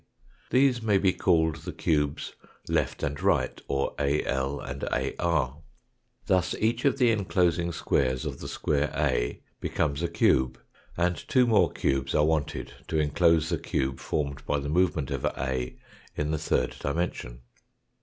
[0.49, 2.33] These may be called the cubes
[2.67, 5.51] left and right or Al and AT.
[6.25, 10.59] Thus each of the enclosing squares of the square A becomes a cube
[10.97, 15.23] and two more cubes are wanted to enclose the cube formed by the movement of
[15.23, 15.77] A
[16.15, 17.41] in the third dimension.